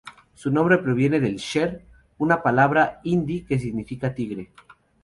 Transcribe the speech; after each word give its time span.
Su 0.33 0.49
nombre 0.49 0.79
proviene 0.79 1.19
de 1.19 1.35
"sher", 1.37 1.85
una 2.17 2.41
palabra 2.41 3.01
hindi 3.03 3.43
que 3.45 3.59
significa 3.59 4.15
tigre. 4.15 4.49